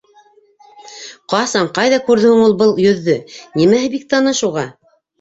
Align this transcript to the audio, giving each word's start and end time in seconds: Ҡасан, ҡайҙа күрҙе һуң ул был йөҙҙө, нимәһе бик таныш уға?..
Ҡасан, 1.33 1.69
ҡайҙа 1.77 2.01
күрҙе 2.09 2.33
һуң 2.33 2.43
ул 2.49 2.57
был 2.65 2.75
йөҙҙө, 2.89 3.21
нимәһе 3.63 3.95
бик 3.97 4.13
таныш 4.17 4.47
уға?.. 4.53 4.69